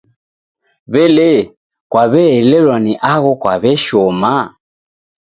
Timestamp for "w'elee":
0.91-1.41